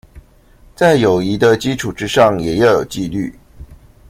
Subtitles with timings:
[0.75, 3.31] 在友誼的基礎之上也要有紀律